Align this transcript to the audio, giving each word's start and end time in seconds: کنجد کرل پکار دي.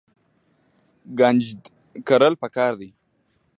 کنجد 1.17 1.59
کرل 2.07 2.33
پکار 2.41 2.71
دي. 2.79 2.89